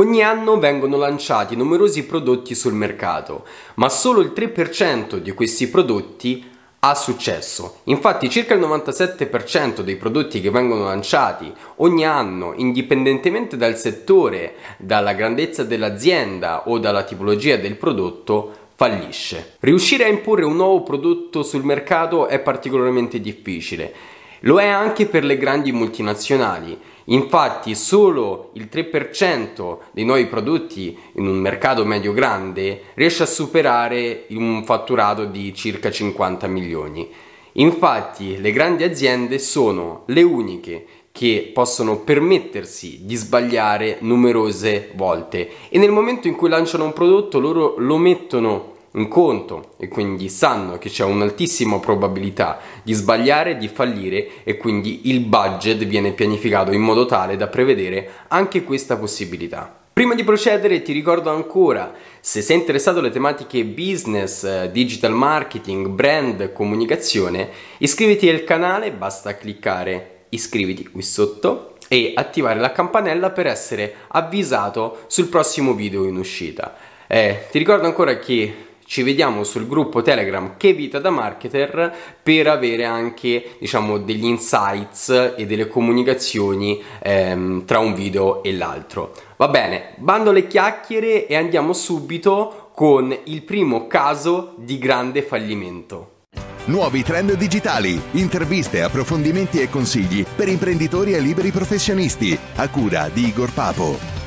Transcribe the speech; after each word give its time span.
Ogni 0.00 0.22
anno 0.22 0.58
vengono 0.58 0.96
lanciati 0.96 1.54
numerosi 1.54 2.06
prodotti 2.06 2.54
sul 2.54 2.72
mercato, 2.72 3.44
ma 3.74 3.90
solo 3.90 4.22
il 4.22 4.32
3% 4.34 5.16
di 5.16 5.32
questi 5.32 5.68
prodotti 5.68 6.42
ha 6.78 6.94
successo. 6.94 7.80
Infatti 7.84 8.30
circa 8.30 8.54
il 8.54 8.60
97% 8.60 9.80
dei 9.80 9.96
prodotti 9.96 10.40
che 10.40 10.50
vengono 10.50 10.84
lanciati 10.84 11.52
ogni 11.76 12.06
anno, 12.06 12.54
indipendentemente 12.56 13.58
dal 13.58 13.76
settore, 13.76 14.54
dalla 14.78 15.12
grandezza 15.12 15.64
dell'azienda 15.64 16.66
o 16.70 16.78
dalla 16.78 17.02
tipologia 17.02 17.56
del 17.56 17.76
prodotto, 17.76 18.52
fallisce. 18.76 19.56
Riuscire 19.60 20.04
a 20.04 20.08
imporre 20.08 20.46
un 20.46 20.56
nuovo 20.56 20.82
prodotto 20.82 21.42
sul 21.42 21.62
mercato 21.62 22.26
è 22.26 22.38
particolarmente 22.38 23.20
difficile. 23.20 23.92
Lo 24.40 24.58
è 24.58 24.66
anche 24.66 25.06
per 25.06 25.24
le 25.24 25.36
grandi 25.36 25.72
multinazionali 25.72 26.78
Infatti 27.10 27.74
solo 27.74 28.50
il 28.54 28.68
3% 28.72 29.78
dei 29.92 30.04
nuovi 30.04 30.26
prodotti 30.26 30.96
in 31.14 31.26
un 31.26 31.38
mercato 31.38 31.84
medio-grande 31.84 32.82
riesce 32.94 33.24
a 33.24 33.26
superare 33.26 34.26
un 34.30 34.64
fatturato 34.64 35.24
di 35.24 35.52
circa 35.52 35.90
50 35.90 36.46
milioni. 36.46 37.08
Infatti 37.54 38.40
le 38.40 38.52
grandi 38.52 38.84
aziende 38.84 39.40
sono 39.40 40.04
le 40.06 40.22
uniche 40.22 40.86
che 41.10 41.50
possono 41.52 41.98
permettersi 41.98 43.00
di 43.02 43.16
sbagliare 43.16 43.96
numerose 44.00 44.92
volte 44.94 45.48
e 45.68 45.78
nel 45.78 45.90
momento 45.90 46.28
in 46.28 46.36
cui 46.36 46.48
lanciano 46.48 46.84
un 46.84 46.92
prodotto 46.92 47.40
loro 47.40 47.74
lo 47.78 47.96
mettono 47.96 48.69
in 48.92 49.08
conto 49.08 49.74
e 49.78 49.88
quindi 49.88 50.28
sanno 50.28 50.78
che 50.78 50.88
c'è 50.88 51.04
un'altissima 51.04 51.78
probabilità 51.78 52.58
di 52.82 52.92
sbagliare, 52.92 53.56
di 53.56 53.68
fallire 53.68 54.42
e 54.44 54.56
quindi 54.56 55.08
il 55.10 55.20
budget 55.20 55.84
viene 55.84 56.12
pianificato 56.12 56.72
in 56.72 56.80
modo 56.80 57.06
tale 57.06 57.36
da 57.36 57.46
prevedere 57.46 58.10
anche 58.28 58.64
questa 58.64 58.96
possibilità. 58.96 59.78
Prima 59.92 60.14
di 60.14 60.24
procedere 60.24 60.82
ti 60.82 60.92
ricordo 60.92 61.30
ancora, 61.30 61.92
se 62.20 62.40
sei 62.40 62.56
interessato 62.56 63.00
alle 63.00 63.10
tematiche 63.10 63.64
business, 63.64 64.44
eh, 64.44 64.70
digital 64.72 65.12
marketing, 65.12 65.88
brand, 65.88 66.52
comunicazione, 66.52 67.50
iscriviti 67.78 68.28
al 68.28 68.44
canale, 68.44 68.92
basta 68.92 69.36
cliccare 69.36 70.24
iscriviti 70.30 70.88
qui 70.88 71.02
sotto 71.02 71.74
e 71.88 72.12
attivare 72.14 72.60
la 72.60 72.72
campanella 72.72 73.30
per 73.30 73.46
essere 73.46 73.94
avvisato 74.08 75.00
sul 75.06 75.26
prossimo 75.26 75.74
video 75.74 76.04
in 76.04 76.16
uscita. 76.16 76.76
Eh, 77.06 77.48
ti 77.50 77.58
ricordo 77.58 77.86
ancora 77.86 78.18
che 78.18 78.68
ci 78.90 79.04
vediamo 79.04 79.44
sul 79.44 79.68
gruppo 79.68 80.02
Telegram 80.02 80.56
Che 80.56 80.72
Vita 80.72 80.98
da 80.98 81.10
Marketer 81.10 81.94
per 82.20 82.48
avere 82.48 82.84
anche 82.84 83.54
diciamo 83.60 83.98
degli 83.98 84.24
insights 84.24 85.34
e 85.36 85.46
delle 85.46 85.68
comunicazioni 85.68 86.82
ehm, 87.00 87.64
tra 87.66 87.78
un 87.78 87.94
video 87.94 88.42
e 88.42 88.52
l'altro. 88.52 89.14
Va 89.36 89.46
bene, 89.46 89.94
bando 89.98 90.32
le 90.32 90.48
chiacchiere 90.48 91.28
e 91.28 91.36
andiamo 91.36 91.72
subito 91.72 92.72
con 92.74 93.16
il 93.24 93.42
primo 93.42 93.86
caso 93.86 94.54
di 94.56 94.76
grande 94.78 95.22
fallimento. 95.22 96.24
Nuovi 96.64 97.04
trend 97.04 97.34
digitali, 97.34 98.00
interviste, 98.12 98.82
approfondimenti 98.82 99.60
e 99.60 99.70
consigli 99.70 100.26
per 100.34 100.48
imprenditori 100.48 101.14
e 101.14 101.20
liberi 101.20 101.52
professionisti 101.52 102.36
a 102.56 102.68
cura 102.68 103.08
di 103.08 103.28
Igor 103.28 103.52
Papo. 103.52 104.19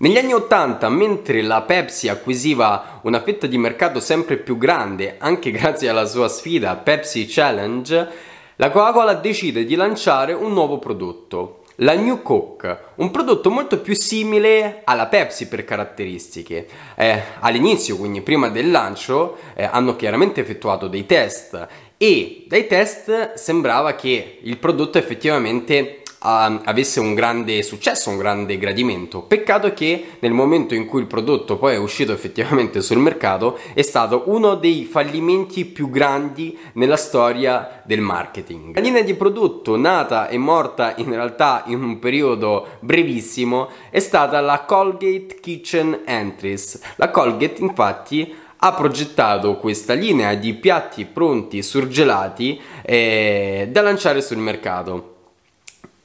Negli 0.00 0.16
anni 0.16 0.32
80, 0.32 0.88
mentre 0.90 1.42
la 1.42 1.62
Pepsi 1.62 2.06
acquisiva 2.06 3.00
una 3.02 3.20
fetta 3.20 3.48
di 3.48 3.58
mercato 3.58 3.98
sempre 3.98 4.36
più 4.36 4.56
grande, 4.56 5.16
anche 5.18 5.50
grazie 5.52 5.88
alla 5.88 6.06
sua 6.06 6.28
sfida 6.28 6.76
Pepsi 6.76 7.26
Challenge, 7.26 8.08
la 8.54 8.70
Coca-Cola 8.70 9.14
decide 9.14 9.64
di 9.64 9.74
lanciare 9.74 10.34
un 10.34 10.52
nuovo 10.52 10.78
prodotto, 10.78 11.62
la 11.80 11.94
New 11.94 12.22
Coke, 12.22 12.78
un 12.96 13.10
prodotto 13.10 13.50
molto 13.50 13.80
più 13.80 13.96
simile 13.96 14.82
alla 14.84 15.06
Pepsi 15.06 15.48
per 15.48 15.64
caratteristiche. 15.64 16.68
Eh, 16.94 17.20
all'inizio, 17.40 17.96
quindi 17.96 18.20
prima 18.20 18.50
del 18.50 18.70
lancio, 18.70 19.36
eh, 19.54 19.64
hanno 19.64 19.96
chiaramente 19.96 20.40
effettuato 20.40 20.86
dei 20.86 21.06
test 21.06 21.66
e 21.96 22.44
dai 22.46 22.68
test 22.68 23.34
sembrava 23.34 23.96
che 23.96 24.38
il 24.42 24.58
prodotto 24.58 24.98
effettivamente 24.98 25.97
uh, 26.20 26.60
avesse 26.64 27.00
un 27.00 27.14
grande 27.14 27.62
successo, 27.62 28.10
un 28.10 28.18
grande 28.18 28.58
gradimento. 28.58 29.22
Peccato 29.22 29.72
che 29.72 30.16
nel 30.18 30.32
momento 30.32 30.74
in 30.74 30.86
cui 30.86 31.00
il 31.00 31.06
prodotto 31.06 31.56
poi 31.56 31.74
è 31.74 31.78
uscito 31.78 32.12
effettivamente 32.12 32.80
sul 32.82 32.98
mercato 32.98 33.58
è 33.74 33.82
stato 33.82 34.24
uno 34.26 34.54
dei 34.54 34.84
fallimenti 34.84 35.64
più 35.64 35.90
grandi 35.90 36.56
nella 36.74 36.96
storia 36.96 37.82
del 37.84 38.00
marketing. 38.00 38.74
La 38.74 38.80
linea 38.80 39.02
di 39.02 39.14
prodotto 39.14 39.76
nata 39.76 40.28
e 40.28 40.38
morta 40.38 40.94
in 40.96 41.10
realtà 41.10 41.64
in 41.66 41.82
un 41.82 41.98
periodo 41.98 42.66
brevissimo 42.80 43.68
è 43.90 43.98
stata 43.98 44.40
la 44.40 44.60
Colgate 44.60 45.38
Kitchen 45.40 46.02
Entries. 46.04 46.80
La 46.96 47.10
Colgate 47.10 47.62
infatti 47.62 48.34
ha 48.60 48.72
progettato 48.72 49.56
questa 49.56 49.92
linea 49.92 50.34
di 50.34 50.52
piatti 50.54 51.04
pronti 51.04 51.62
surgelati 51.62 52.60
eh, 52.82 53.68
da 53.70 53.82
lanciare 53.82 54.20
sul 54.20 54.38
mercato. 54.38 55.17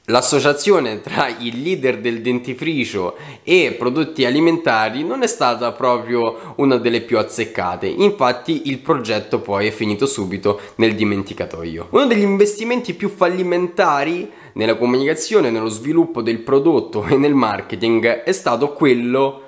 L'associazione 0.08 1.00
tra 1.00 1.28
il 1.28 1.62
leader 1.62 1.98
del 1.98 2.20
dentifricio 2.20 3.16
e 3.42 3.74
prodotti 3.78 4.26
alimentari 4.26 5.02
non 5.02 5.22
è 5.22 5.26
stata 5.26 5.72
proprio 5.72 6.52
una 6.56 6.76
delle 6.76 7.00
più 7.00 7.16
azzeccate, 7.16 7.86
infatti 7.86 8.68
il 8.68 8.80
progetto 8.80 9.40
poi 9.40 9.68
è 9.68 9.70
finito 9.70 10.04
subito 10.04 10.60
nel 10.74 10.94
dimenticatoio. 10.94 11.86
Uno 11.92 12.04
degli 12.04 12.20
investimenti 12.20 12.92
più 12.92 13.08
fallimentari 13.08 14.30
nella 14.52 14.76
comunicazione, 14.76 15.48
nello 15.48 15.70
sviluppo 15.70 16.20
del 16.20 16.40
prodotto 16.40 17.06
e 17.06 17.16
nel 17.16 17.34
marketing 17.34 18.04
è 18.24 18.32
stato 18.32 18.74
quello 18.74 19.40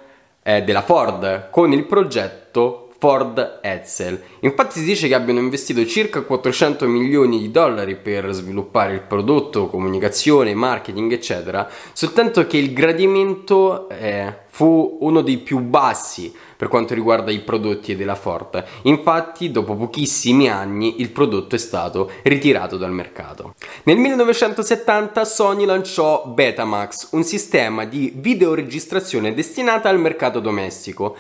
eh, 0.43 0.63
della 0.63 0.81
Ford 0.81 1.51
con 1.51 1.75
il 1.75 1.85
progetto 1.85 2.86
Ford 2.99 3.61
Edsel. 3.63 4.21
Infatti 4.41 4.81
si 4.81 4.85
dice 4.85 5.09
che 5.09 5.15
abbiano 5.15 5.41
investito 5.41 5.85
circa 5.87 6.23
400 6.23 6.87
milioni 6.87 7.39
di 7.39 7.51
dollari 7.51 7.97
per 7.97 8.31
sviluppare 8.33 8.95
il 8.95 9.03
prodotto, 9.03 9.69
comunicazione, 9.69 10.55
marketing, 10.55 11.13
eccetera, 11.13 11.69
soltanto 11.93 12.47
che 12.47 12.57
il 12.57 12.73
gradimento 12.73 13.89
eh, 13.91 14.45
fu 14.49 14.97
uno 15.01 15.21
dei 15.21 15.37
più 15.37 15.59
bassi 15.59 16.33
per 16.57 16.69
quanto 16.69 16.95
riguarda 16.95 17.31
i 17.31 17.41
prodotti 17.41 17.95
della 17.95 18.15
Ford. 18.15 18.65
Infatti, 18.83 19.51
dopo 19.51 19.77
pochissimi 19.77 20.49
anni, 20.49 21.03
il 21.03 21.11
prodotto 21.11 21.55
è 21.55 21.59
stato 21.59 22.11
ritirato 22.23 22.79
dal 22.79 22.93
mercato. 22.93 23.55
Nel 23.83 23.99
1970 23.99 25.25
Sony 25.27 25.67
lanciò 25.67 26.27
Betamax, 26.29 27.09
un 27.13 27.25
sistema 27.25 27.85
di 27.85 28.13
videoregistrazione 28.17 29.35
destinata 29.35 29.91
al 29.91 30.01
mercato 30.01 30.41
domestico. 30.41 31.17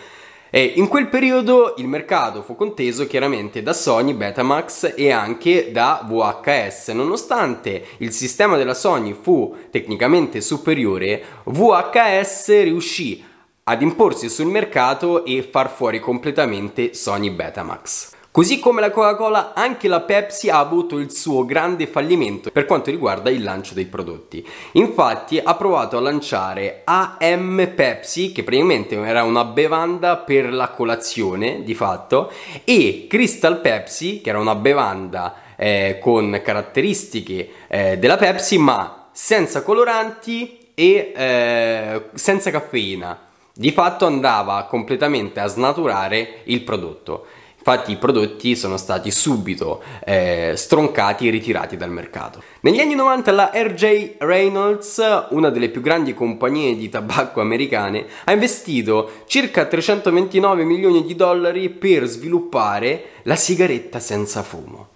E 0.50 0.74
in 0.76 0.88
quel 0.88 1.08
periodo 1.08 1.74
il 1.78 1.88
mercato 1.88 2.42
fu 2.42 2.54
conteso 2.54 3.06
chiaramente 3.06 3.62
da 3.62 3.72
Sony, 3.72 4.14
Betamax 4.14 4.94
e 4.96 5.10
anche 5.10 5.72
da 5.72 6.06
VHS. 6.08 6.88
Nonostante 6.88 7.84
il 7.98 8.12
sistema 8.12 8.56
della 8.56 8.74
Sony 8.74 9.16
fu 9.20 9.54
tecnicamente 9.70 10.40
superiore, 10.40 11.22
VHS 11.44 12.62
riuscì 12.62 13.24
ad 13.64 13.82
imporsi 13.82 14.28
sul 14.28 14.46
mercato 14.46 15.24
e 15.24 15.42
far 15.42 15.68
fuori 15.68 15.98
completamente 15.98 16.94
Sony 16.94 17.30
Betamax. 17.30 18.15
Così 18.36 18.58
come 18.58 18.82
la 18.82 18.90
Coca-Cola, 18.90 19.54
anche 19.54 19.88
la 19.88 20.02
Pepsi 20.02 20.50
ha 20.50 20.58
avuto 20.58 20.98
il 20.98 21.10
suo 21.10 21.46
grande 21.46 21.86
fallimento 21.86 22.50
per 22.50 22.66
quanto 22.66 22.90
riguarda 22.90 23.30
il 23.30 23.42
lancio 23.42 23.72
dei 23.72 23.86
prodotti. 23.86 24.46
Infatti 24.72 25.40
ha 25.42 25.54
provato 25.54 25.96
a 25.96 26.02
lanciare 26.02 26.82
AM 26.84 27.72
Pepsi, 27.74 28.32
che 28.32 28.42
praticamente 28.42 28.94
era 28.94 29.22
una 29.22 29.44
bevanda 29.44 30.18
per 30.18 30.52
la 30.52 30.68
colazione 30.68 31.62
di 31.62 31.72
fatto, 31.72 32.30
e 32.64 33.06
Crystal 33.08 33.58
Pepsi, 33.62 34.20
che 34.20 34.28
era 34.28 34.38
una 34.38 34.54
bevanda 34.54 35.36
eh, 35.56 35.96
con 35.98 36.38
caratteristiche 36.44 37.48
eh, 37.68 37.96
della 37.96 38.18
Pepsi, 38.18 38.58
ma 38.58 39.08
senza 39.12 39.62
coloranti 39.62 40.72
e 40.74 41.12
eh, 41.16 42.02
senza 42.12 42.50
caffeina. 42.50 43.18
Di 43.54 43.72
fatto 43.72 44.04
andava 44.04 44.64
completamente 44.64 45.40
a 45.40 45.46
snaturare 45.46 46.40
il 46.44 46.60
prodotto. 46.60 47.24
Infatti 47.68 47.90
i 47.90 47.96
prodotti 47.96 48.54
sono 48.54 48.76
stati 48.76 49.10
subito 49.10 49.82
eh, 50.04 50.52
stroncati 50.54 51.26
e 51.26 51.32
ritirati 51.32 51.76
dal 51.76 51.90
mercato. 51.90 52.40
Negli 52.60 52.78
anni 52.78 52.94
90 52.94 53.32
la 53.32 53.50
RJ 53.52 54.18
Reynolds, 54.18 55.26
una 55.30 55.50
delle 55.50 55.68
più 55.70 55.80
grandi 55.80 56.14
compagnie 56.14 56.76
di 56.76 56.88
tabacco 56.88 57.40
americane, 57.40 58.06
ha 58.22 58.30
investito 58.30 59.24
circa 59.26 59.64
329 59.64 60.62
milioni 60.62 61.04
di 61.04 61.16
dollari 61.16 61.68
per 61.70 62.04
sviluppare 62.04 63.06
la 63.22 63.34
sigaretta 63.34 63.98
senza 63.98 64.44
fumo. 64.44 64.90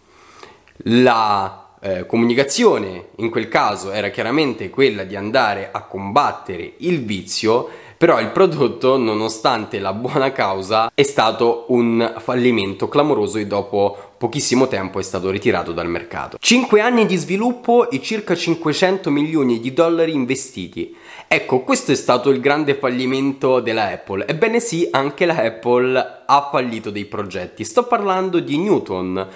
La 0.84 1.70
eh, 1.80 2.06
comunicazione 2.06 3.06
in 3.16 3.30
quel 3.30 3.48
caso 3.48 3.90
era 3.90 4.10
chiaramente 4.10 4.70
quella 4.70 5.02
di 5.02 5.16
andare 5.16 5.70
a 5.72 5.82
combattere 5.82 6.74
il 6.76 7.04
vizio 7.04 7.68
Però 8.00 8.18
il 8.18 8.30
prodotto, 8.30 8.96
nonostante 8.96 9.78
la 9.78 9.92
buona 9.92 10.32
causa, 10.32 10.90
è 10.94 11.02
stato 11.02 11.66
un 11.68 12.14
fallimento 12.16 12.88
clamoroso 12.88 13.36
e 13.36 13.46
dopo 13.46 13.94
pochissimo 14.16 14.68
tempo 14.68 14.98
è 14.98 15.02
stato 15.02 15.28
ritirato 15.28 15.72
dal 15.72 15.86
mercato. 15.86 16.38
5 16.40 16.80
anni 16.80 17.04
di 17.04 17.16
sviluppo 17.16 17.90
e 17.90 18.00
circa 18.00 18.34
500 18.34 19.10
milioni 19.10 19.60
di 19.60 19.74
dollari 19.74 20.14
investiti. 20.14 20.96
Ecco, 21.28 21.60
questo 21.60 21.92
è 21.92 21.94
stato 21.94 22.30
il 22.30 22.40
grande 22.40 22.74
fallimento 22.74 23.60
della 23.60 23.90
Apple. 23.90 24.26
Ebbene 24.26 24.60
sì, 24.60 24.88
anche 24.90 25.26
la 25.26 25.36
Apple 25.36 26.22
ha 26.24 26.48
fallito 26.50 26.88
dei 26.88 27.04
progetti. 27.04 27.64
Sto 27.64 27.84
parlando 27.84 28.40
di 28.40 28.56
Newton 28.56 29.28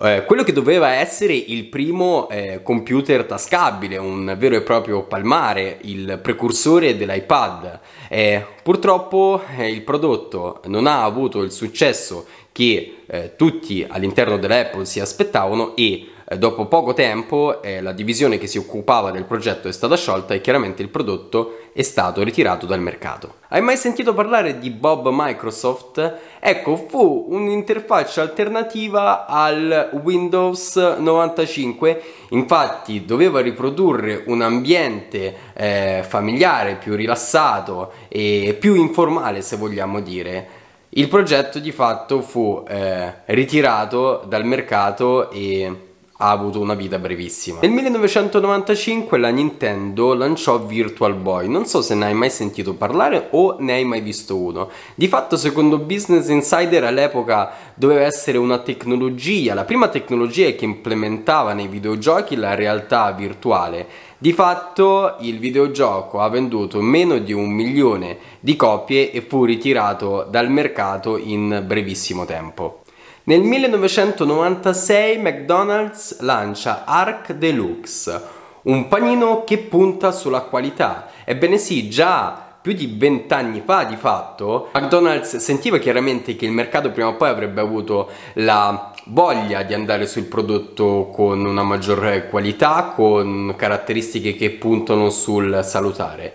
eh, 0.00 0.24
quello 0.26 0.42
che 0.42 0.52
doveva 0.52 0.90
essere 0.90 1.34
il 1.34 1.66
primo 1.66 2.28
eh, 2.28 2.60
computer 2.62 3.24
tascabile, 3.24 3.96
un 3.96 4.34
vero 4.38 4.56
e 4.56 4.60
proprio 4.60 5.04
palmare, 5.04 5.78
il 5.82 6.18
precursore 6.22 6.96
dell'iPad. 6.96 7.80
Eh, 8.08 8.44
purtroppo 8.62 9.42
eh, 9.56 9.70
il 9.70 9.82
prodotto 9.82 10.60
non 10.66 10.86
ha 10.86 11.02
avuto 11.02 11.40
il 11.42 11.50
successo 11.50 12.26
che 12.52 12.98
eh, 13.06 13.36
tutti 13.36 13.86
all'interno 13.88 14.36
dell'Apple 14.38 14.84
si 14.84 15.00
aspettavano 15.00 15.74
e 15.76 16.08
dopo 16.34 16.66
poco 16.66 16.92
tempo 16.92 17.62
eh, 17.62 17.80
la 17.80 17.92
divisione 17.92 18.36
che 18.36 18.48
si 18.48 18.58
occupava 18.58 19.12
del 19.12 19.24
progetto 19.24 19.68
è 19.68 19.72
stata 19.72 19.96
sciolta 19.96 20.34
e 20.34 20.40
chiaramente 20.40 20.82
il 20.82 20.88
prodotto 20.88 21.58
è 21.72 21.82
stato 21.82 22.22
ritirato 22.24 22.66
dal 22.66 22.80
mercato. 22.80 23.34
Hai 23.48 23.60
mai 23.60 23.76
sentito 23.76 24.12
parlare 24.12 24.58
di 24.58 24.70
Bob 24.70 25.08
Microsoft? 25.12 26.18
Ecco, 26.40 26.76
fu 26.88 27.26
un'interfaccia 27.28 28.22
alternativa 28.22 29.26
al 29.26 29.90
Windows 30.02 30.76
95, 30.76 32.02
infatti 32.30 33.04
doveva 33.04 33.40
riprodurre 33.40 34.24
un 34.26 34.42
ambiente 34.42 35.34
eh, 35.54 36.04
familiare 36.06 36.74
più 36.74 36.96
rilassato 36.96 37.92
e 38.08 38.56
più 38.58 38.74
informale 38.74 39.42
se 39.42 39.56
vogliamo 39.56 40.00
dire. 40.00 40.48
Il 40.88 41.08
progetto 41.08 41.60
di 41.60 41.72
fatto 41.72 42.20
fu 42.20 42.64
eh, 42.66 43.12
ritirato 43.26 44.24
dal 44.26 44.44
mercato 44.44 45.30
e 45.30 45.86
ha 46.18 46.30
avuto 46.30 46.60
una 46.60 46.74
vita 46.74 46.98
brevissima. 46.98 47.60
Nel 47.60 47.70
1995 47.70 49.18
la 49.18 49.28
Nintendo 49.28 50.14
lanciò 50.14 50.58
Virtual 50.58 51.14
Boy, 51.14 51.48
non 51.48 51.66
so 51.66 51.82
se 51.82 51.94
ne 51.94 52.06
hai 52.06 52.14
mai 52.14 52.30
sentito 52.30 52.74
parlare 52.74 53.28
o 53.32 53.56
ne 53.58 53.74
hai 53.74 53.84
mai 53.84 54.00
visto 54.00 54.36
uno. 54.36 54.70
Di 54.94 55.08
fatto 55.08 55.36
secondo 55.36 55.78
Business 55.78 56.28
Insider 56.28 56.84
all'epoca 56.84 57.52
doveva 57.74 58.02
essere 58.02 58.38
una 58.38 58.58
tecnologia, 58.58 59.54
la 59.54 59.64
prima 59.64 59.88
tecnologia 59.88 60.50
che 60.52 60.64
implementava 60.64 61.52
nei 61.52 61.68
videogiochi 61.68 62.36
la 62.36 62.54
realtà 62.54 63.10
virtuale. 63.12 63.86
Di 64.18 64.32
fatto 64.32 65.16
il 65.20 65.38
videogioco 65.38 66.20
ha 66.20 66.28
venduto 66.30 66.80
meno 66.80 67.18
di 67.18 67.34
un 67.34 67.50
milione 67.50 68.16
di 68.40 68.56
copie 68.56 69.10
e 69.10 69.20
fu 69.20 69.44
ritirato 69.44 70.26
dal 70.30 70.50
mercato 70.50 71.18
in 71.18 71.62
brevissimo 71.66 72.24
tempo. 72.24 72.80
Nel 73.28 73.40
1996 73.40 75.18
McDonald's 75.18 76.20
lancia 76.20 76.84
Arc 76.84 77.32
Deluxe, 77.32 78.22
un 78.62 78.86
panino 78.86 79.42
che 79.42 79.58
punta 79.58 80.12
sulla 80.12 80.42
qualità. 80.42 81.08
Ebbene 81.24 81.58
sì, 81.58 81.90
già 81.90 82.58
più 82.62 82.72
di 82.72 82.94
vent'anni 82.96 83.62
fa 83.64 83.82
di 83.82 83.96
fatto 83.96 84.68
McDonald's 84.74 85.38
sentiva 85.38 85.78
chiaramente 85.78 86.36
che 86.36 86.44
il 86.44 86.52
mercato 86.52 86.92
prima 86.92 87.08
o 87.08 87.16
poi 87.16 87.28
avrebbe 87.28 87.60
avuto 87.60 88.10
la 88.34 88.92
voglia 89.06 89.64
di 89.64 89.74
andare 89.74 90.06
sul 90.06 90.26
prodotto 90.26 91.10
con 91.12 91.44
una 91.44 91.64
maggior 91.64 92.28
qualità, 92.30 92.92
con 92.94 93.54
caratteristiche 93.56 94.36
che 94.36 94.50
puntano 94.50 95.10
sul 95.10 95.62
salutare. 95.64 96.32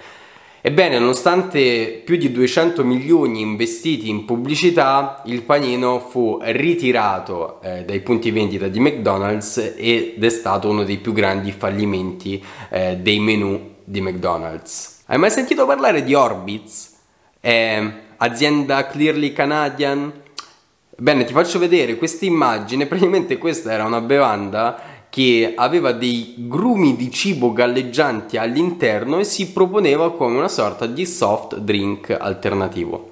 Ebbene, 0.64 1.00
nonostante 1.00 2.04
più 2.06 2.18
di 2.18 2.32
200 2.32 2.84
milioni 2.84 3.42
investiti 3.42 4.10
in 4.10 4.26
pubblicità, 4.26 5.24
il 5.26 5.42
panino 5.42 6.00
fu 6.00 6.38
ritirato 6.40 7.60
eh, 7.64 7.84
dai 7.84 8.00
punti 8.02 8.30
vendita 8.30 8.68
di 8.68 8.80
McDonald's 8.80 9.74
ed 9.76 10.24
è 10.24 10.30
stato 10.30 10.70
uno 10.70 10.84
dei 10.84 10.98
più 10.98 11.14
grandi 11.14 11.52
fallimenti 11.52 12.44
eh, 12.70 12.98
dei 12.98 13.20
menu 13.20 13.78
di 13.84 14.02
McDonald's. 14.02 15.02
Hai 15.08 15.18
mai 15.18 15.32
sentito 15.32 15.66
parlare 15.66 16.04
di 16.04 16.14
Orbitz? 16.14 16.94
Eh, 17.40 17.92
azienda 18.18 18.86
clearly 18.86 19.34
Canadian? 19.34 20.14
Bene, 20.96 21.24
ti 21.24 21.34
faccio 21.34 21.58
vedere 21.58 21.96
questa 21.96 22.26
immagine, 22.26 22.86
praticamente 22.86 23.40
questa 23.40 23.72
era 23.72 23.86
una 23.86 24.02
bevanda 24.02 24.91
che 25.12 25.52
aveva 25.58 25.92
dei 25.92 26.36
grumi 26.38 26.96
di 26.96 27.12
cibo 27.12 27.52
galleggianti 27.52 28.38
all'interno 28.38 29.20
e 29.20 29.26
si 29.26 29.52
proponeva 29.52 30.14
come 30.14 30.38
una 30.38 30.48
sorta 30.48 30.86
di 30.86 31.06
soft 31.06 31.58
drink 31.58 32.16
alternativo. 32.18 33.10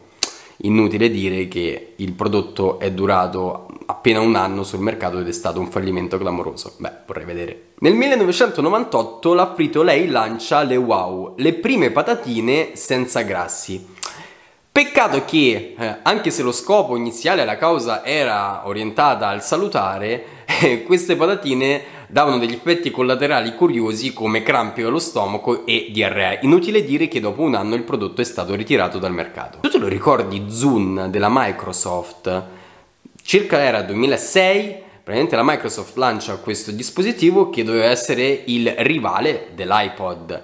Inutile 0.61 1.09
dire 1.09 1.49
che 1.49 1.93
il 1.97 2.13
prodotto 2.13 2.79
è 2.79 2.89
durato 2.91 3.67
appena 3.85 4.21
un 4.21 4.37
anno 4.37 4.63
sul 4.63 4.79
mercato 4.79 5.19
ed 5.19 5.27
è 5.27 5.33
stato 5.33 5.59
un 5.59 5.69
fallimento 5.69 6.17
clamoroso. 6.17 6.75
Beh, 6.77 6.91
vorrei 7.05 7.25
vedere. 7.25 7.63
Nel 7.79 7.95
1998 7.95 9.33
la 9.33 9.53
Frito-Lay 9.53 10.07
lancia 10.07 10.63
le 10.63 10.77
Wow, 10.77 11.33
le 11.35 11.53
prime 11.55 11.91
patatine 11.91 12.71
senza 12.75 13.23
grassi. 13.23 13.97
Peccato 14.71 15.25
che, 15.25 15.75
eh, 15.77 15.97
anche 16.03 16.31
se 16.31 16.43
lo 16.43 16.53
scopo 16.53 16.95
iniziale, 16.95 17.43
la 17.43 17.57
causa 17.57 18.05
era 18.05 18.61
orientata 18.65 19.27
al 19.27 19.43
salutare, 19.43 20.38
queste 20.85 21.15
patatine 21.15 21.97
davano 22.07 22.39
degli 22.39 22.53
effetti 22.53 22.89
collaterali 22.89 23.53
curiosi 23.55 24.13
come 24.13 24.41
crampi 24.41 24.81
allo 24.81 24.99
stomaco 24.99 25.65
e 25.65 25.89
diarrea. 25.91 26.39
Inutile 26.41 26.83
dire 26.83 27.07
che 27.07 27.19
dopo 27.19 27.41
un 27.41 27.55
anno 27.55 27.75
il 27.75 27.83
prodotto 27.83 28.21
è 28.21 28.25
stato 28.25 28.55
ritirato 28.55 28.97
dal 28.97 29.13
mercato. 29.13 29.59
Tu 29.59 29.69
te 29.69 29.77
lo 29.77 29.87
ricordi 29.87 30.45
Zoom 30.47 31.07
della 31.07 31.29
Microsoft? 31.29 32.43
Circa 33.21 33.59
era 33.59 33.81
2006 33.83 34.87
praticamente 35.09 35.35
la 35.35 35.43
Microsoft 35.43 35.97
lancia 35.97 36.37
questo 36.37 36.69
dispositivo 36.69 37.49
che 37.49 37.63
doveva 37.63 37.85
essere 37.85 38.43
il 38.45 38.71
rivale 38.77 39.47
dell'iPod. 39.55 40.43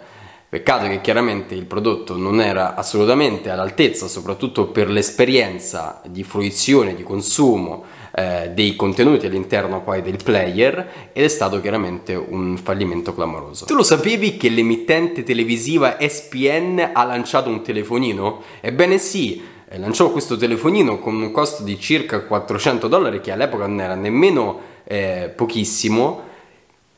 Peccato 0.50 0.88
che 0.88 1.01
chiaramente 1.01 1.54
il 1.54 1.66
prodotto 1.66 2.18
non 2.18 2.42
era 2.42 2.75
assolutamente 2.75 3.51
all'altezza, 3.51 4.08
soprattutto 4.08 4.68
per 4.68 4.90
l'esperienza 4.90 6.01
di 6.08 6.24
fruizione, 6.24 6.96
di 6.96 7.04
consumo 7.04 7.84
eh, 8.17 8.51
dei 8.53 8.77
contenuti 8.77 9.25
all'interno 9.25 9.81
poi 9.81 10.01
del 10.01 10.17
player 10.23 11.09
ed 11.12 11.23
è 11.23 11.27
stato 11.27 11.59
chiaramente 11.59 12.15
un 12.15 12.57
fallimento 12.57 13.13
clamoroso. 13.13 13.65
Tu 13.65 13.75
lo 13.75 13.83
sapevi 13.83 14.38
che 14.38 14.47
l'emittente 14.47 15.23
televisiva 15.23 15.97
SPN 16.00 16.91
ha 16.94 17.03
lanciato 17.03 17.50
un 17.50 17.62
telefonino? 17.62 18.41
Ebbene 18.62 18.97
sì, 18.97 19.44
eh, 19.67 19.77
lanciò 19.77 20.12
questo 20.12 20.38
telefonino 20.38 21.00
con 21.00 21.21
un 21.21 21.31
costo 21.31 21.63
di 21.63 21.77
circa 21.77 22.21
400 22.21 22.88
dollari 22.88 23.19
che 23.19 23.31
all'epoca 23.31 23.67
non 23.67 23.81
era 23.81 23.95
nemmeno 23.95 24.59
eh, 24.85 25.31
pochissimo 25.35 26.33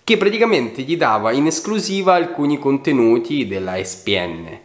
che 0.03 0.17
praticamente 0.17 0.83
gli 0.83 0.95
dava 0.95 1.31
in 1.31 1.47
esclusiva 1.47 2.13
alcuni 2.13 2.59
contenuti 2.59 3.45
della 3.45 3.83
SPN. 3.83 4.59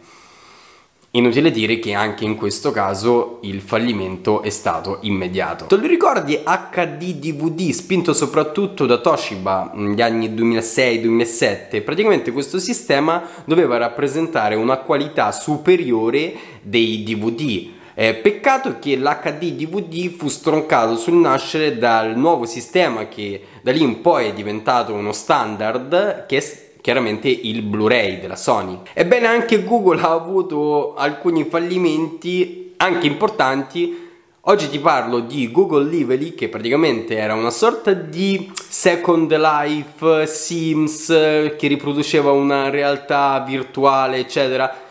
Inutile 1.15 1.51
dire 1.51 1.77
che 1.77 1.93
anche 1.93 2.25
in 2.25 2.35
questo 2.35 2.71
caso 2.71 3.37
il 3.43 3.61
fallimento 3.61 4.41
è 4.41 4.49
stato 4.49 4.97
immediato. 5.01 5.65
Te 5.65 5.75
lo 5.75 5.85
ricordi 5.85 6.39
HD 6.43 7.13
DVD 7.13 7.69
spinto 7.69 8.13
soprattutto 8.13 8.87
da 8.87 8.97
Toshiba 8.97 9.73
negli 9.75 10.01
anni 10.01 10.29
2006-2007? 10.33 11.83
Praticamente 11.83 12.31
questo 12.31 12.57
sistema 12.57 13.21
doveva 13.45 13.77
rappresentare 13.77 14.55
una 14.55 14.77
qualità 14.77 15.31
superiore 15.31 16.33
dei 16.63 17.03
DVD 17.03 17.81
eh, 17.95 18.15
peccato 18.15 18.79
che 18.79 18.97
l'HD 18.97 19.51
DVD 19.51 20.09
fu 20.15 20.27
stroncato 20.27 20.95
sul 20.97 21.13
nascere 21.13 21.77
dal 21.77 22.17
nuovo 22.17 22.45
sistema 22.45 23.07
che 23.07 23.39
da 23.61 23.71
lì 23.71 23.83
in 23.83 24.01
poi 24.01 24.29
è 24.29 24.33
diventato 24.33 24.93
uno 24.93 25.11
standard 25.11 26.25
che 26.25 26.37
è 26.37 26.71
chiaramente 26.83 27.29
il 27.29 27.61
Blu-ray 27.61 28.19
della 28.19 28.35
Sony. 28.35 28.77
Ebbene 28.91 29.25
anche 29.25 29.63
Google 29.63 30.01
ha 30.01 30.11
avuto 30.11 30.95
alcuni 30.95 31.45
fallimenti 31.45 32.73
anche 32.75 33.07
importanti 33.07 34.03
Oggi 34.45 34.69
ti 34.69 34.77
parlo 34.77 35.19
di 35.21 35.49
Google 35.49 35.85
Lively 35.85 36.35
che 36.35 36.49
praticamente 36.49 37.15
era 37.15 37.33
una 37.33 37.49
sorta 37.49 37.93
di 37.93 38.51
Second 38.53 39.33
Life, 39.33 40.27
Sims 40.27 41.07
che 41.07 41.67
riproduceva 41.67 42.33
una 42.33 42.69
realtà 42.69 43.41
virtuale 43.47 44.17
eccetera 44.17 44.82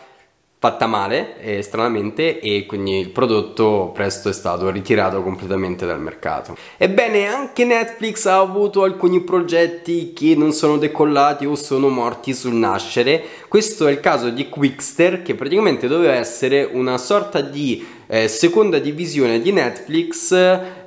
fatta 0.63 0.87
male, 0.87 1.41
eh, 1.41 1.61
stranamente, 1.61 2.39
e 2.39 2.65
quindi 2.65 2.97
il 2.97 3.09
prodotto 3.09 3.91
presto 3.93 4.29
è 4.29 4.31
stato 4.31 4.69
ritirato 4.69 5.21
completamente 5.21 5.85
dal 5.85 5.99
mercato. 5.99 6.55
Ebbene, 6.77 7.27
anche 7.27 7.65
Netflix 7.65 8.23
ha 8.27 8.39
avuto 8.39 8.83
alcuni 8.83 9.19
progetti 9.19 10.13
che 10.13 10.35
non 10.37 10.53
sono 10.53 10.77
decollati 10.77 11.45
o 11.45 11.55
sono 11.55 11.89
morti 11.89 12.33
sul 12.33 12.53
nascere. 12.53 13.21
Questo 13.49 13.87
è 13.87 13.91
il 13.91 13.99
caso 13.99 14.29
di 14.29 14.47
Quickster, 14.47 15.21
che 15.21 15.35
praticamente 15.35 15.89
doveva 15.89 16.13
essere 16.13 16.63
una 16.63 16.97
sorta 16.97 17.41
di 17.41 17.85
eh, 18.07 18.29
seconda 18.29 18.79
divisione 18.79 19.41
di 19.41 19.51
Netflix 19.51 20.29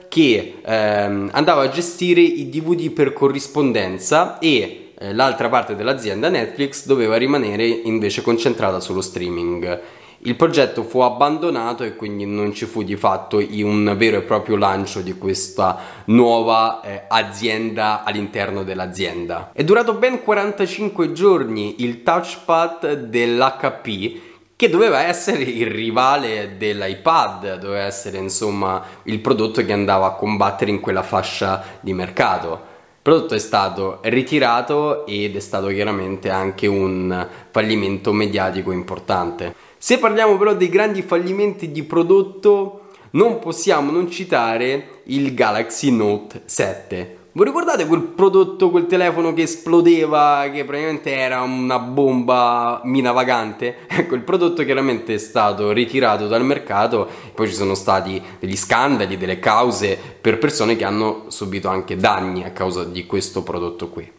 che 0.08 0.54
ehm, 0.64 1.28
andava 1.32 1.64
a 1.64 1.68
gestire 1.68 2.22
i 2.22 2.48
DVD 2.48 2.90
per 2.92 3.12
corrispondenza 3.12 4.38
e 4.38 4.85
eh, 4.98 5.12
l'altra 5.12 5.48
parte 5.48 5.76
dell'azienda 5.76 6.28
Netflix 6.28 6.86
doveva 6.86 7.16
rimanere 7.16 7.66
invece 7.66 8.22
concentrata 8.22 8.80
sullo 8.80 9.00
streaming. 9.00 9.80
il 10.20 10.34
progetto 10.34 10.82
fu 10.82 11.00
abbandonato 11.00 11.84
e 11.84 11.94
quindi 11.94 12.24
non 12.24 12.52
ci 12.52 12.64
fu 12.64 12.82
di 12.82 12.96
fatto 12.96 13.36
un 13.36 13.94
vero 13.96 14.16
e 14.16 14.22
proprio 14.22 14.56
lancio 14.56 15.00
di 15.02 15.16
questa 15.18 15.78
nuova 16.06 16.80
eh, 16.80 17.02
azienda 17.06 18.02
all'interno 18.02 18.64
dell'azienda. 18.64 19.50
È 19.52 19.62
durato 19.62 19.94
ben 19.94 20.22
45 20.22 21.12
giorni 21.12 21.82
il 21.84 22.02
touchpad 22.02 22.94
dell'HP 22.94 24.20
che 24.56 24.70
doveva 24.70 25.02
essere 25.02 25.42
il 25.42 25.66
rivale 25.66 26.56
dell'iPad, 26.56 27.58
doveva 27.58 27.84
essere 27.84 28.16
insomma 28.16 28.82
il 29.02 29.20
prodotto 29.20 29.62
che 29.62 29.72
andava 29.72 30.06
a 30.06 30.14
combattere 30.14 30.70
in 30.70 30.80
quella 30.80 31.02
fascia 31.02 31.62
di 31.80 31.92
mercato. 31.92 32.74
Prodotto 33.06 33.36
è 33.36 33.38
stato 33.38 34.00
ritirato 34.02 35.06
ed 35.06 35.36
è 35.36 35.38
stato 35.38 35.68
chiaramente 35.68 36.28
anche 36.28 36.66
un 36.66 37.28
fallimento 37.52 38.12
mediatico 38.12 38.72
importante. 38.72 39.54
Se 39.78 40.00
parliamo 40.00 40.36
però 40.36 40.54
dei 40.54 40.68
grandi 40.68 41.02
fallimenti 41.02 41.70
di 41.70 41.84
prodotto, 41.84 42.88
non 43.10 43.38
possiamo 43.38 43.92
non 43.92 44.10
citare 44.10 45.02
il 45.04 45.34
Galaxy 45.34 45.92
Note 45.92 46.42
7 46.46 47.18
vi 47.36 47.44
ricordate 47.44 47.84
quel 47.84 48.00
prodotto, 48.00 48.70
quel 48.70 48.86
telefono 48.86 49.34
che 49.34 49.42
esplodeva, 49.42 50.48
che 50.50 50.64
praticamente 50.64 51.14
era 51.14 51.42
una 51.42 51.78
bomba 51.78 52.80
mina 52.84 53.12
vagante? 53.12 53.84
Ecco, 53.96 54.14
il 54.14 54.22
prodotto 54.22 54.64
chiaramente 54.64 55.12
è 55.12 55.18
stato 55.18 55.70
ritirato 55.72 56.28
dal 56.28 56.44
mercato, 56.46 57.06
poi 57.34 57.48
ci 57.48 57.54
sono 57.54 57.74
stati 57.74 58.22
degli 58.38 58.56
scandali, 58.56 59.18
delle 59.18 59.38
cause 59.38 59.98
per 60.18 60.38
persone 60.38 60.76
che 60.76 60.84
hanno 60.84 61.24
subito 61.28 61.68
anche 61.68 61.96
danni 61.96 62.42
a 62.42 62.52
causa 62.52 62.84
di 62.84 63.04
questo 63.04 63.42
prodotto 63.42 63.90
qui. 63.90 64.10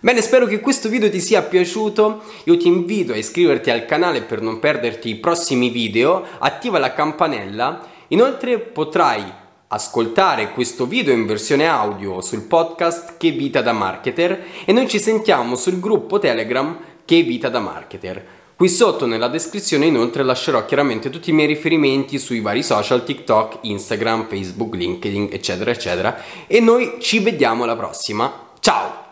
Bene, 0.00 0.20
spero 0.20 0.44
che 0.44 0.60
questo 0.60 0.90
video 0.90 1.08
ti 1.08 1.20
sia 1.20 1.40
piaciuto. 1.40 2.22
Io 2.44 2.56
ti 2.58 2.68
invito 2.68 3.12
a 3.12 3.16
iscriverti 3.16 3.70
al 3.70 3.86
canale 3.86 4.20
per 4.20 4.42
non 4.42 4.58
perderti 4.58 5.08
i 5.08 5.16
prossimi 5.16 5.70
video, 5.70 6.22
attiva 6.38 6.78
la 6.78 6.92
campanella. 6.92 7.82
Inoltre 8.08 8.58
potrai 8.58 9.24
ascoltare 9.68 10.52
questo 10.52 10.86
video 10.86 11.12
in 11.12 11.26
versione 11.26 11.66
audio 11.66 12.20
sul 12.20 12.42
podcast 12.42 13.16
Che 13.18 13.30
vita 13.30 13.60
da 13.60 13.72
marketer 13.72 14.44
e 14.64 14.72
noi 14.72 14.88
ci 14.88 14.98
sentiamo 14.98 15.56
sul 15.56 15.78
gruppo 15.78 16.18
Telegram 16.18 16.78
Che 17.04 17.22
vita 17.22 17.48
da 17.48 17.60
marketer. 17.60 18.36
Qui 18.56 18.68
sotto 18.68 19.06
nella 19.06 19.28
descrizione 19.28 19.86
inoltre 19.86 20.24
lascerò 20.24 20.64
chiaramente 20.64 21.10
tutti 21.10 21.30
i 21.30 21.32
miei 21.32 21.46
riferimenti 21.46 22.18
sui 22.18 22.40
vari 22.40 22.62
social 22.62 23.04
TikTok, 23.04 23.58
Instagram, 23.62 24.26
Facebook, 24.28 24.74
LinkedIn, 24.74 25.28
eccetera, 25.30 25.70
eccetera. 25.70 26.16
E 26.46 26.58
noi 26.60 26.96
ci 26.98 27.20
vediamo 27.20 27.62
alla 27.62 27.76
prossima. 27.76 28.48
Ciao! 28.58 29.06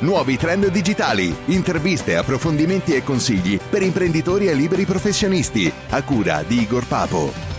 Nuovi 0.00 0.36
trend 0.36 0.66
digitali, 0.66 1.34
interviste, 1.46 2.16
approfondimenti 2.16 2.94
e 2.94 3.02
consigli 3.02 3.58
per 3.70 3.82
imprenditori 3.82 4.48
e 4.48 4.54
liberi 4.54 4.84
professionisti. 4.84 5.72
A 5.90 6.02
cura 6.02 6.42
di 6.46 6.60
Igor 6.60 6.86
Papo. 6.86 7.51